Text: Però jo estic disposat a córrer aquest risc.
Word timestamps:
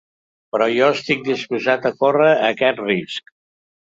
Però 0.55 0.67
jo 0.75 0.87
estic 0.93 1.21
disposat 1.29 1.85
a 1.91 1.93
córrer 2.01 2.33
aquest 2.51 2.83
risc. 2.87 3.35